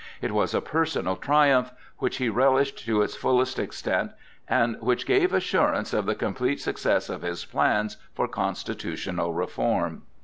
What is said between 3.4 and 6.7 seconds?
extent, and which gave assurance of the complete